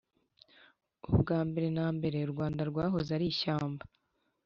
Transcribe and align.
ubwa 1.11 1.39
mbere 1.49 1.67
na 1.77 1.87
mbere, 1.97 2.17
u 2.21 2.31
rwanda 2.33 2.61
rwahoze 2.69 3.09
ari 3.17 3.25
ishyamba 3.33 3.83